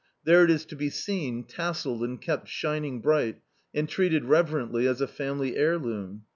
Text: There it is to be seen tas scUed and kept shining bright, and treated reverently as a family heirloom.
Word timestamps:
There 0.23 0.43
it 0.43 0.49
is 0.49 0.65
to 0.65 0.75
be 0.75 0.89
seen 0.89 1.43
tas 1.43 1.77
scUed 1.83 2.03
and 2.03 2.19
kept 2.19 2.47
shining 2.47 3.01
bright, 3.01 3.39
and 3.71 3.87
treated 3.87 4.25
reverently 4.25 4.87
as 4.87 4.99
a 4.99 5.05
family 5.05 5.55
heirloom. 5.55 6.23